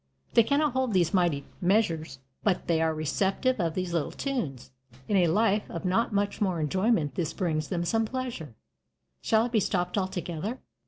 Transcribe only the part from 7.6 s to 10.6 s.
them some pleasure. Shall it be stopped altogether?